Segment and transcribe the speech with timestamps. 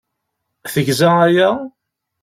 [0.73, 1.49] Tegza aya?